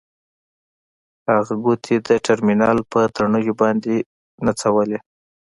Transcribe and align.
د 1.23 1.27
هغه 1.37 1.53
ګوتې 1.63 1.95
د 2.07 2.09
ټرمینل 2.25 2.77
په 2.91 2.99
تڼیو 3.15 3.53
باندې 3.61 3.95
نڅولې 4.45 4.99